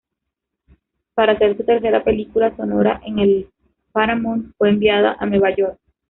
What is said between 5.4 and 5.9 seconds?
York.